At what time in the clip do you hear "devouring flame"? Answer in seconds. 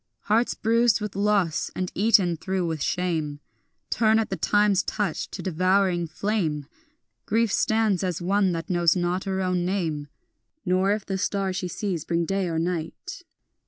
5.43-6.65